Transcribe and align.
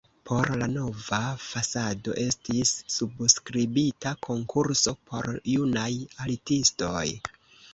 Por 0.27 0.47
la 0.59 0.67
nova 0.75 1.19
fasado 1.47 2.15
estis 2.21 2.71
subskribita 2.95 4.15
konkurso 4.29 4.97
por 5.11 5.31
junaj 5.55 5.89
artistoj. 6.27 7.07